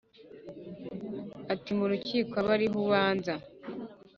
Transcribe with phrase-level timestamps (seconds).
[1.53, 3.33] ati: mu rukiko abe ari ho ubanza